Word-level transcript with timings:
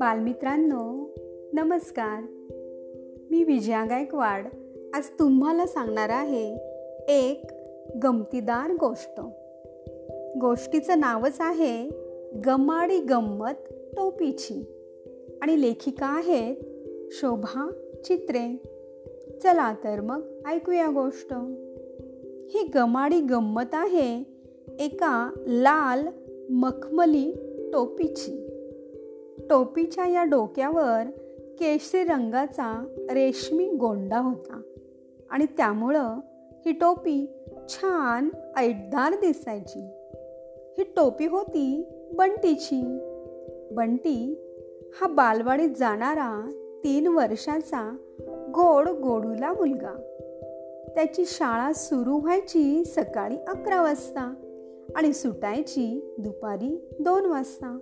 बालमित्रांनो 0.00 1.10
नमस्कार. 1.52 2.22
मी 3.30 3.44
विजया 3.44 3.84
गायकवाड. 3.84 4.46
आज 4.94 5.06
तुम्हाला 5.18 5.66
सांगणार 5.66 6.08
आहे 6.08 6.56
एक 7.08 7.42
गमतीदार 8.02 8.72
गोष्ट. 8.72 9.20
गोष्टीचं 10.40 11.00
नावच 11.00 11.36
आहे 11.40 11.88
गमाडी 12.46 12.98
गंमत 12.98 13.74
टोपीची. 13.96 14.64
आणि 15.42 15.62
लेखिका 15.62 16.06
आहेत 16.06 16.56
शोभा 17.10 17.70
चित्रे. 18.04 18.56
चला 19.42 19.72
तर 19.72 20.00
मग 20.00 20.22
ऐकूया 20.46 20.86
गोष्ट. 20.86 21.32
ही 22.48 22.62
गमाडी 22.74 23.20
गंमत 23.20 23.70
आहे 23.72 24.35
एका 24.80 25.30
लाल 25.46 26.06
मखमली 26.50 27.32
टोपीची. 27.72 28.42
टोपीच्या 29.50 30.06
या 30.06 30.24
डोक्यावर 30.24 31.02
केशरी 31.58 32.04
रंगाचा 32.04 32.84
रेशमी 33.10 33.68
गोंडा 33.68 34.18
होता 34.18 34.60
आणि 35.30 35.46
त्यामुळं 35.56 36.14
ही 36.66 36.72
टोपी 36.72 37.26
छान 37.68 38.28
ऐटदार 38.56 39.12
दिसायची. 39.12 39.88
ही 40.78 40.84
टोपी 40.96 41.26
होती 41.26 41.84
बंटीची. 42.14 42.98
बंटी 43.70 44.42
हा 45.00 45.06
बालवाडीत 45.06 45.70
जाणारा 45.78 46.50
तीन 46.84 47.06
वर्षाचा 47.06 47.96
गोड 48.54 48.88
गोडूला 48.88 49.52
मुलगा. 49.52 50.02
त्याची 50.94 51.24
शाळा 51.26 51.72
सुरू 51.72 52.18
व्हायची 52.18 52.84
सकाळी 52.84 53.36
अकरा 53.48 53.82
वाजता. 53.82 54.34
आणि 54.96 55.12
सुटायची 55.12 56.14
दुपारी 56.18 56.88
दोन 57.00 57.26
वाजता. 57.26 57.78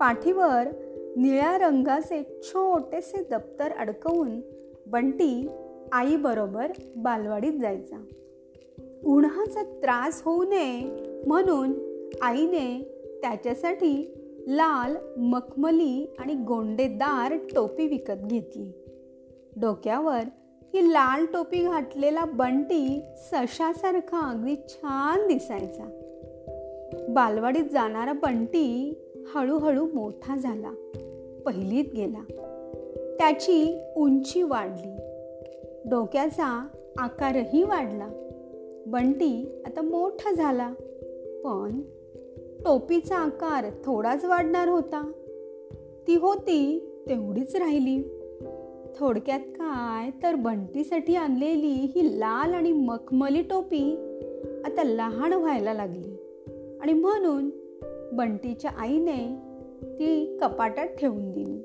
पाठीवर 0.00 0.68
निळ्या 1.16 1.58
रंगाचे 1.58 2.40
छोटेसे 2.42 3.24
दप्तर 3.30 3.72
अडकवून 3.72 4.40
बंटी 4.86 5.48
आईबरोबर 5.92 6.72
बालवाडीत 6.96 7.52
जायचा. 7.60 8.04
उन्हाचा 9.04 9.62
त्रास 9.62 10.22
होऊ 10.24 10.44
नये 10.44 10.90
म्हणून 11.26 11.72
आईने 12.22 13.00
त्याच्यासाठी 13.22 14.14
लाल 14.48 14.96
मखमली 15.16 16.14
आणि 16.18 16.34
गोंडेदार 16.34 17.36
टोपी 17.54 17.86
विकत 17.86 18.26
घेतली. 18.26 18.72
डोक्यावर 19.60 20.20
ही 20.74 20.92
लाल 20.92 21.26
टोपी 21.26 21.64
घातलेला 21.64 22.24
बंटी 22.24 23.02
सशासारखा 23.16 24.30
अगदी 24.30 24.56
छान 24.68 25.26
दिसायचा. 25.26 25.84
बालवाडीत 27.08 27.64
जाणारा 27.72 28.12
बंटी 28.12 28.98
हळूहळू 29.34 29.86
मोठा 29.94 30.36
झाला 30.36 30.70
पहिलीत 31.46 31.84
गेला. 31.96 32.24
त्याची 33.18 33.80
उंची 33.96 34.42
वाढली. 34.42 34.96
डोक्याचा 35.90 36.68
आकारही 36.98 37.62
वाढला. 37.62 38.08
बंटी 38.86 39.62
आता 39.66 39.82
मोठा 39.82 40.32
झाला 40.32 40.72
पण 41.44 41.80
टोपीचा 42.64 43.16
आकार 43.16 43.66
थोडाच 43.84 44.24
वाढणार 44.24 44.68
होता. 44.68 45.12
ती 46.06 46.14
होती 46.14 46.90
तेवढीच 47.08 47.56
राहिली. 47.56 48.17
थोडक्यात 48.96 49.40
काय? 49.40 50.10
तर 50.22 50.34
बंटीसाठी 50.34 51.16
आणलेली 51.16 51.92
ही 51.94 52.20
लाल 52.20 52.54
आणि 52.54 52.72
मखमली 52.72 53.42
टोपी 53.42 53.92
आता 54.64 54.84
लहान 54.84 55.32
व्हायला 55.32 55.72
लागली. 55.74 56.16
आणि 56.82 56.92
म्हणून 56.92 57.50
बंटीच्या 58.12 58.70
आईने 58.70 59.38
ती 59.84 60.38
कपाटात 60.40 60.86
ठेवून 60.86 61.32
दिली. 61.32 61.62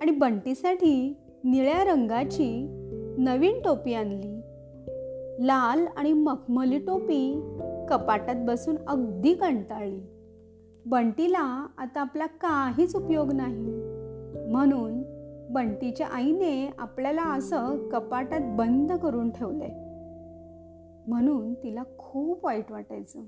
आणि 0.00 0.10
बंटीसाठी 0.10 1.16
निळ्या 1.44 1.84
रंगाची 1.84 2.66
नवीन 3.18 3.62
टोपी 3.64 3.94
आणली. 3.94 4.40
लाल 5.46 5.86
आणि 5.96 6.12
मखमली 6.12 6.78
टोपी 6.78 7.40
कपाटात 7.88 8.34
बसून 8.38 8.76
अगदी 8.88 9.34
कंटाळली. 9.34 10.00
बंटीला 10.86 11.66
आता 11.78 12.00
आपला 12.00 12.26
काहीच 12.26 12.96
उपयोग 12.96 13.32
नाही. 13.32 13.62
म्हणून 14.50 15.15
बंटीच्या 15.50 16.06
आईने 16.06 16.70
आपल्याला 16.78 17.22
असं 17.22 17.88
कपाटात 17.88 18.40
बंद 18.44 18.92
करून 18.92 19.30
ठेवलंय. 19.30 19.86
म्हणून 21.08 21.54
तिला 21.54 21.82
खूप 21.98 22.44
वाईट 22.44 22.72
वाटायचं. 22.72 23.18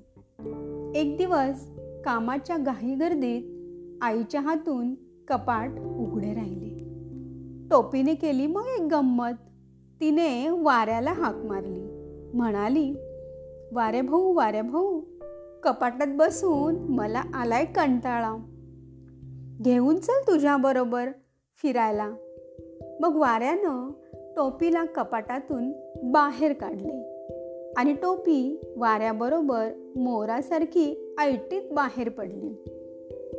एक 0.95 1.17
दिवस 1.17 1.71
कामाच्या 2.05 2.57
घाई 2.57 2.95
गर्दीत 2.95 3.43
आईच्या 4.03 4.41
हातून 4.41 4.95
कपाट 5.29 5.71
उघडे 5.81 6.35
राहिले. 6.35 6.69
टोपीने 7.71 8.15
केली 8.15 8.47
मग 8.47 8.63
एक 8.79 8.89
गंमत. 8.91 9.33
तिने 10.01 10.49
वाऱ्याला 10.49 11.13
हाक 11.13 11.37
मारली. 11.37 11.85
म्हणाली 12.35 12.95
वारे 13.73 14.01
भाऊ 14.01 14.35
वारे 14.35 14.63
भाऊ 14.63 15.01
कपाटात 15.63 16.07
बसून 16.11 16.77
मला 16.79 17.23
आलाय 17.35 17.65
कंटाळा. 17.65 18.37
घेऊन 19.63 19.97
चल 19.97 20.21
तुझ्याबरोबर 20.27 21.11
फिरायला. 21.63 22.13
मग 23.01 23.17
वाऱ्यानं 23.17 23.91
टोपीला 24.37 24.85
कपाटातून 24.85 25.73
बाहेर 26.03 26.53
काढले. 26.53 27.19
आणि 27.77 27.93
टोपी 27.93 28.61
वाऱ्याबरोबर 28.77 29.69
मोरासारखी 29.97 31.15
ऐटीत 31.19 31.63
बाहेर 31.73 32.09
पडली. 32.09 32.49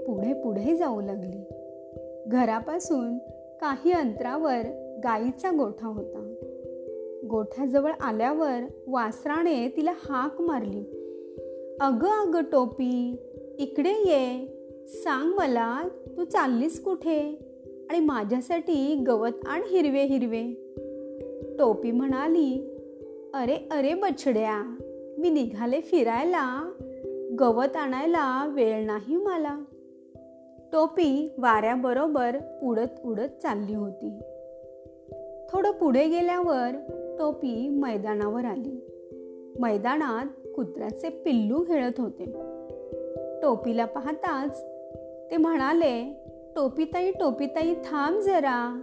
पुढे 0.08 0.34
पुढे 0.34 0.78
जाऊ 0.78 1.02
लागली. 1.02 1.44
घरापासून 2.28 3.18
काही 3.62 3.92
अंतरावर 3.92 4.62
गाईचा 5.04 5.50
गोठा 5.50 5.88
होता. 5.88 6.36
गोठ्याजवळ 7.30 7.92
आल्यावर 8.02 8.60
वासराने 8.88 9.68
तिला 9.68 9.94
हाक 10.10 10.42
मारली. 10.42 10.80
अगं 11.82 12.30
अगं 12.30 12.42
टोपी 12.42 13.16
इकडे 13.60 13.92
ये. 13.92 14.56
सांग 14.88 15.32
मला 15.34 15.88
तू 16.18 16.24
चाललीस 16.24 16.84
कुठे? 16.84 17.49
आणि 17.90 18.00
माझ्यासाठी 18.00 18.96
गवत 19.08 19.48
आण 19.48 19.62
हिरवे 19.70 20.04
हिरवे. 20.04 20.44
टोपी 21.60 21.92
म्हणाली 21.92 22.76
अरे 23.34 23.56
अरे 23.72 23.94
बछड्या 23.94 24.76
मी 25.20 25.30
निघाले 25.30 25.82
फिरायला. 25.82 26.72
गवत 27.40 27.76
आणायला 27.76 28.48
वेळ 28.56 28.86
नाही 28.86 29.16
मला. 29.16 29.64
टोपी 30.74 31.30
वाऱ्याबरोबर 31.38 32.38
उडत 32.64 33.06
उडत 33.06 33.42
चालली 33.42 33.74
होती. 33.74 34.20
थोडं 35.50 35.72
पुढे 35.72 36.08
गेल्यावर 36.08 36.72
टोपी 37.20 37.70
मैदानावर 37.70 38.46
आली. 38.46 38.86
मैदानात 39.60 40.26
कुत्र्याचे 40.56 41.10
पिल्लू 41.10 41.64
खेळत 41.64 42.00
होते. 42.00 42.26
टोपीला 43.42 43.86
पाहताच 43.86 44.64
ते 45.32 45.38
म्हणाले 45.38 46.26
टोपीताई 46.60 47.12
टोपीताई 47.12 47.76
थांब 47.76 48.20
जरा. 48.20 48.82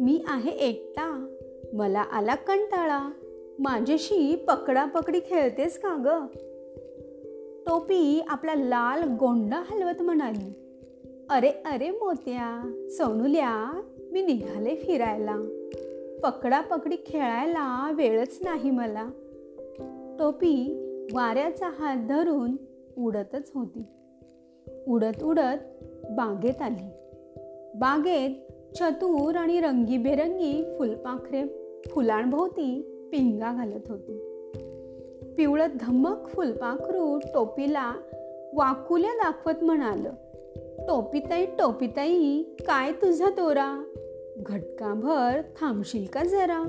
मी 0.00 0.24
आहे 0.28 0.50
एकटा. 0.50 1.36
मला 1.72 2.00
आला 2.00 2.34
कंटाळा. 2.34 3.10
माझ्याशी 3.58 4.44
पकडापकडी 4.48 5.20
खेळतेस 5.20 5.78
का 5.78 5.88
ग? 5.88 6.36
टोपी 7.66 8.20
आपला 8.28 8.54
लाल 8.54 9.16
गोंडा 9.16 9.62
हलवत 9.70 10.02
म्हणाली. 10.02 10.52
अरे 11.30 11.48
अरे 11.48 11.90
मोत्या 11.90 12.72
सोनुल्या 12.90 13.80
मी 14.12 14.22
निघाले 14.22 14.74
फिरायला. 14.74 15.36
पकडापकडी 16.22 16.96
खेळायला 17.06 17.92
वेळच 17.94 18.38
नाही 18.44 18.70
मला. 18.70 19.08
टोपी 20.18 20.80
वाऱ्याचा 21.12 21.68
हात 21.68 21.96
धरून 22.08 22.56
उडतच 22.98 23.50
होती. 23.54 23.82
उडत 24.86 25.22
उडत 25.22 25.84
बागेत 26.10 26.62
आली. 26.62 27.03
बागेत 27.74 28.30
चतुर 28.76 29.36
आणि 29.36 29.60
रंगीबेरंगी 29.60 30.74
फुलपाखरे 30.78 31.44
फुलांभोवती 31.90 32.80
पिंगा 33.12 33.52
घालत 33.52 33.88
होती. 33.88 34.18
पिवळं 35.36 35.66
धमक 35.80 36.28
फुलपाखरू 36.28 37.18
टोपीला 37.34 37.92
वाकुल्या 38.54 39.10
दाखवत 39.10 39.64
म्हणाल 39.64 40.06
टोपीताई 40.88 41.46
टोपीताई 41.46 42.42
काय 42.42 42.92
तुझा 42.92 43.28
तोरा 43.28 43.84
घटकाभर 44.36 45.40
थांबशील 45.60 46.06
का 46.12 46.24
जरा? 46.24 46.62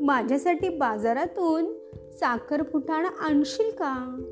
माझ्यासाठी 0.00 0.68
बाजारातून 0.68 1.72
साखर 2.12 2.62
फुटाणा 2.62 3.08
आणशील 3.08 3.70
का? 3.70 4.22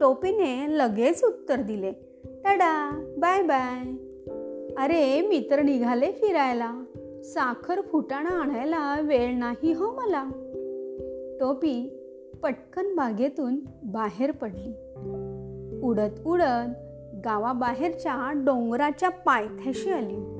टोपीने 0.00 0.78
लगेच 0.78 1.24
उत्तर 1.24 1.60
दिले 1.60 1.92
टाडा 2.44 3.04
बाय 3.18 3.42
बाय. 3.42 4.11
अरे 4.78 5.20
मित्र 5.20 5.62
निघाले 5.62 6.12
फिरायला. 6.12 6.84
साखर 7.24 7.80
फुटाणा 7.80 8.28
आणायला 8.28 9.00
वेळ 9.00 9.38
नाही 9.38 9.72
हो 9.72 9.86
मला. 9.92 10.24
टोपी 11.40 11.98
पटकन 12.42 12.94
बागेतून 12.94 13.60
बाहेर 13.84 14.30
पडली. 14.30 14.72
उडत 15.82 16.26
उडत 16.26 16.68
गावाबाहेरच्या 17.24 18.32
डोंगराच्या 18.32 19.08
पायथ्याशी 19.08 19.90
आली. 19.90 20.38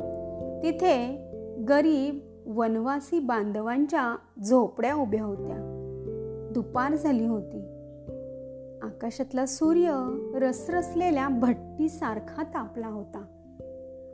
तिथे 0.62 1.28
गरीब 1.68 2.18
वनवासी 2.46 3.18
बांधवांच्या 3.18 4.16
झोपड्या 4.44 4.94
उभ्या 4.94 5.22
होत्या. 5.22 5.56
दुपार 6.52 6.94
झाली 6.94 7.26
होती. 7.26 7.58
आकाशातला 8.82 9.46
सूर्य 9.46 10.16
रसरसलेल्या 10.34 11.28
भट्टीसारखा 11.28 12.42
तापला 12.42 12.86
होता. 12.86 13.24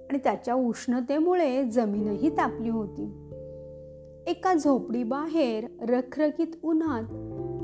आणि 0.08 0.18
त्याच्या 0.24 0.54
उष्णतेमुळे 0.54 1.70
जमीनही 1.70 2.30
तापली 2.30 2.68
होती. 2.68 3.24
एका 4.26 4.54
झोपडी 4.54 5.02
बाहेर 5.02 5.66
रखरखीत 5.80 6.46
उन्हात 6.62 7.02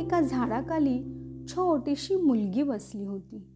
एका 0.01 0.21
झाडाखाली 0.21 1.03
छोटीशी 1.49 2.17
मुलगी 2.17 2.63
बसली 2.63 3.05
होती. 3.05 3.47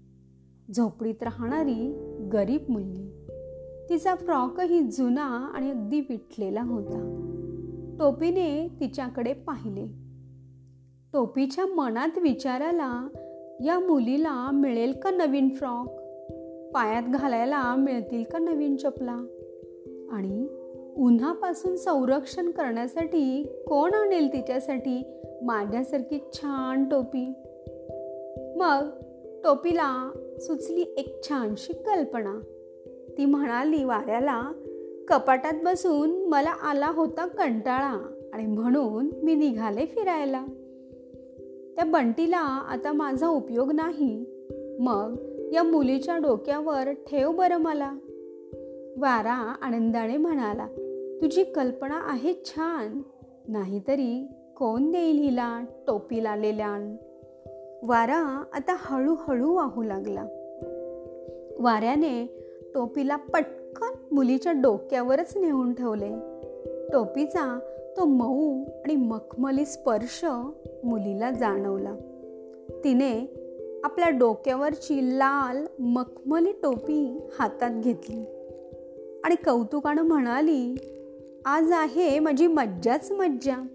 झोपडीत 0.76 1.22
राहणारी 1.22 1.92
गरीब 2.32 2.62
मुलगी. 2.68 3.26
तिचा 3.88 4.14
फ्रॉकही 4.14 4.80
जुना 4.80 5.50
आणि 5.54 5.70
अगदी 5.70 6.00
विटलेला 6.00 6.62
होता. 6.62 7.24
टोपीने 7.98 8.68
तिच्याकडे 8.80 9.32
पाहिले. 9.32 9.86
टोपीच्या 11.12 11.66
मनात 11.66 12.18
विचाराला 12.18 13.08
या 13.64 13.78
मुलीला 13.78 14.50
मिळेल 14.50 14.92
का 14.92 15.10
नवीन 15.10 15.48
फ्रॉक? 15.48 15.97
पायात 16.78 17.02
घालायला 17.02 17.74
मिळतील 17.76 18.24
का 18.24 18.38
नवीन 18.38 18.76
चपला? 18.76 19.26
आणि 20.12 20.48
उन्हापासून 20.96 21.76
संरक्षण 21.76 22.50
करण्यासाठी 22.50 23.42
कोण 23.66 23.94
आणेल 23.94 24.32
तिच्यासाठी 24.32 25.02
माझ्यासारखी 25.42 26.18
छान 26.32 26.84
टोपी? 26.84 27.32
मग 28.56 28.88
टोपीला 29.44 30.10
सुचली 30.38 30.80
एक 30.80 31.24
छानशी 31.28 31.72
कल्पना. 31.72 32.40
ती 33.18 33.24
म्हणाली 33.24 33.84
वाऱ्याला 33.84 34.52
कपाटात 35.08 35.54
बसून 35.64 36.28
मला 36.28 36.50
आला 36.50 36.90
होता 36.94 37.26
कंटाळा 37.26 38.14
आणि 38.32 38.46
म्हणून 38.46 39.10
मी 39.22 39.34
निघाले 39.34 39.86
फिरायला. 39.86 40.44
त्या 41.76 41.84
बंटीला 41.84 42.66
आता 42.68 42.92
माझा 42.92 43.28
उपयोग 43.28 43.72
नाही. 43.72 44.24
मग 44.80 45.16
या 45.52 45.62
मुलीच्या 45.62 46.18
डोक्यावर 46.18 46.90
ठेव 46.90 47.32
बरं 47.32 47.56
मला. 47.56 47.92
वारा 48.98 49.54
आनंदाने 49.62 50.16
म्हणाला 50.16 50.66
तुझी 51.22 51.44
कल्पना 51.44 52.00
आहे 52.04 52.34
छान. 52.44 53.02
नाहीतरी 53.48 54.26
कोण 54.56 54.90
देईल 54.90 55.18
हिला 55.18 55.64
टोपी 55.86 56.24
लालेल्या? 56.24 56.96
वारा 57.82 58.44
आता 58.52 58.76
हळूहळू 58.78 59.54
वाहू 59.54 59.82
लागला. 59.82 60.24
वाऱ्याने 61.58 62.26
टोपीला 62.74 63.16
पटकन 63.16 64.14
मुलीच्या 64.14 64.52
डोक्यावरच 64.52 65.36
नेऊन 65.36 65.74
ठेवले. 65.74 66.14
टोपीचा 66.92 67.58
तो 67.96 68.04
मऊ 68.04 68.64
आणि 68.64 68.96
मखमली 68.96 69.64
स्पर्श 69.64 70.24
मुलीला 70.84 71.30
जाणवला. 71.30 71.94
तिने 72.84 73.44
आपल्या 73.84 74.08
डोक्यावरची 74.08 75.18
लाल 75.18 75.66
मखमली 75.78 76.52
टोपी 76.52 77.28
हातात 77.38 77.70
घेतली. 77.70 78.24
आणि 79.24 79.34
कौतुकानं 79.34 80.02
म्हणाली 80.02 80.74
आज 81.44 81.72
आहे 81.72 82.18
माझी 82.18 82.46
मज्जाच 82.46 83.12
मज्जा. 83.12 83.66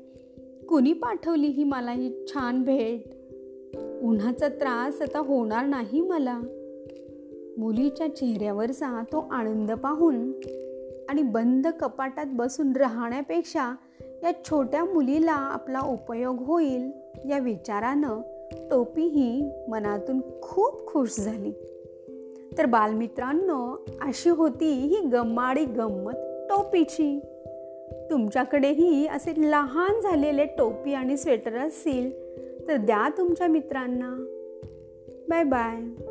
कुणी 0.69 0.93
पाठवली 0.93 1.47
ही 1.47 1.63
मला 1.63 1.91
ही 1.91 2.25
छान 2.27 2.63
भेट? 2.63 3.03
उन्हाचा 4.03 4.47
त्रास 4.47 5.01
आता 5.01 5.19
होणार 5.19 5.65
नाही 5.65 6.01
मला. 6.01 6.39
मुलीच्या 7.57 8.15
चेहऱ्यावरचा 8.15 9.03
तो 9.11 9.27
आनंद 9.31 9.71
पाहून 9.71 10.31
आणि 11.09 11.21
बंद 11.21 11.67
कपाटात 11.67 12.25
बसून 12.29 12.73
राहण्यापेक्षा 12.75 13.75
या 14.23 14.31
छोट्या 14.45 14.85
मुलीला 14.85 15.33
आपला 15.33 15.79
उपयोग 15.79 16.37
होईल 16.39 16.91
या 17.29 17.39
विचारानं 17.39 18.32
टोपीही 18.71 19.49
मनातून 19.67 20.21
खूप 20.41 20.87
खुश 20.87 21.19
झाली. 21.19 21.51
तर 22.57 22.65
बालमित्रांनो 22.65 23.85
अशी 24.01 24.29
होती 24.29 24.71
ही 24.71 24.99
गम्माडी 24.99 25.65
गंमत 25.65 26.13
टोपीची. 26.49 27.19
तुमच्याकडेही 28.11 29.07
असे 29.07 29.33
लहान 29.37 30.01
झालेले 30.01 30.45
टोपी 30.45 30.93
आणि 30.93 31.17
स्वेटर 31.17 31.57
असतील 31.57 32.11
तर 32.67 32.77
द्या 32.77 33.09
तुमच्या 33.17 33.47
मित्रांना. 33.47 34.25
Bye 35.29 35.43
bye. 35.43 36.03